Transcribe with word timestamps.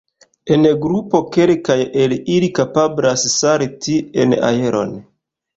En 0.53 0.63
grupo 0.85 1.19
kelkaj 1.35 1.75
el 2.05 2.17
ili 2.37 2.49
kapablas 2.61 3.27
salti 3.37 3.99
en 4.25 4.35
aeron. 4.51 4.99